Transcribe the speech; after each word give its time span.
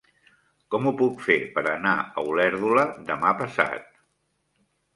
Com 0.75 0.87
ho 0.87 0.93
puc 1.01 1.19
fer 1.25 1.35
per 1.59 1.63
anar 1.73 1.93
a 1.99 2.25
Olèrdola 2.31 2.89
demà 3.13 3.37
passat? 3.45 3.89